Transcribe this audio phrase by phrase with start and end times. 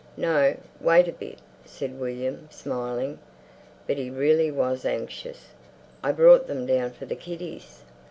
[0.17, 3.19] "No, wait a bit," said William, smiling.
[3.85, 5.49] But he really was anxious.
[6.01, 7.83] "I brought them down for the kiddies."